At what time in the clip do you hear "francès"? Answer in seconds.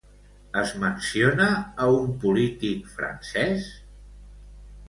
2.97-3.69